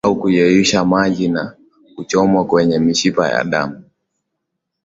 [0.03, 1.57] au kuyeyushwa na maji na
[1.95, 3.83] kuchomwa kwenye mshipa wa damu